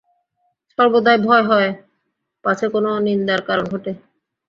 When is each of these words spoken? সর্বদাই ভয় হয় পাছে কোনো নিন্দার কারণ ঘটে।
সর্বদাই 0.79 1.17
ভয় 1.25 1.43
হয় 1.49 1.69
পাছে 2.45 2.65
কোনো 2.73 2.89
নিন্দার 3.05 3.41
কারণ 3.47 3.65
ঘটে। 3.73 3.91